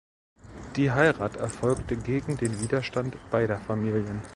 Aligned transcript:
Die 0.77 0.89
Heirat 0.89 1.35
erfolgte 1.35 1.95
gegen 1.95 2.35
den 2.35 2.59
Widerstand 2.59 3.15
beider 3.29 3.59
Familien. 3.59 4.23